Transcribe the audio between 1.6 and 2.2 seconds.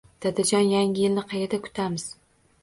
kutamiz?